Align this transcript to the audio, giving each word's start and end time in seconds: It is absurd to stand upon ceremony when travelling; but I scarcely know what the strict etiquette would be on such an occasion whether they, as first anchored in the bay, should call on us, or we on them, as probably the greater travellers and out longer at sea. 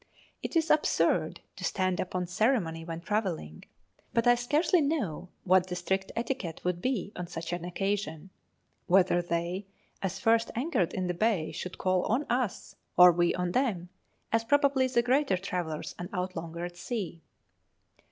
It 0.41 0.55
is 0.55 0.71
absurd 0.71 1.41
to 1.57 1.63
stand 1.63 1.99
upon 1.99 2.25
ceremony 2.25 2.83
when 2.83 3.01
travelling; 3.01 3.65
but 4.15 4.25
I 4.25 4.33
scarcely 4.33 4.81
know 4.81 5.29
what 5.43 5.67
the 5.67 5.75
strict 5.75 6.11
etiquette 6.15 6.59
would 6.63 6.81
be 6.81 7.11
on 7.15 7.27
such 7.27 7.53
an 7.53 7.63
occasion 7.63 8.31
whether 8.87 9.21
they, 9.21 9.67
as 10.01 10.17
first 10.17 10.49
anchored 10.55 10.95
in 10.95 11.05
the 11.05 11.13
bay, 11.13 11.51
should 11.51 11.77
call 11.77 12.01
on 12.05 12.23
us, 12.31 12.75
or 12.97 13.11
we 13.11 13.35
on 13.35 13.51
them, 13.51 13.89
as 14.31 14.43
probably 14.43 14.87
the 14.87 15.03
greater 15.03 15.37
travellers 15.37 15.93
and 15.99 16.09
out 16.13 16.35
longer 16.35 16.65
at 16.65 16.77
sea. 16.77 17.21